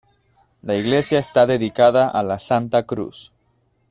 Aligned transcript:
La 0.63 0.73
iglesia 0.75 1.19
está 1.19 1.45
dedicada 1.45 2.07
a 2.09 2.23
La 2.23 2.39
Santa 2.39 2.81
Cruz. 2.81 3.31